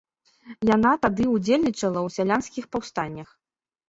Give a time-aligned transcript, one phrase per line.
[0.75, 3.29] Яна тады ўдзельнічала ў сялянскіх паўстаннях.